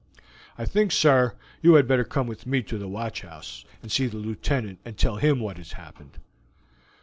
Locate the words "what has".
5.39-5.73